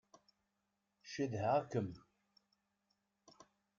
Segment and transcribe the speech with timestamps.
[1.11, 1.89] Cedhaɣ-kem.